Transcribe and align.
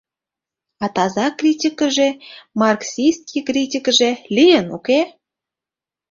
А 0.83 0.85
таза 0.95 1.25
критикыже, 1.39 2.09
маркситский 2.61 3.43
критикыже, 3.49 4.11
лийын, 4.35 4.65
уке? 4.77 5.01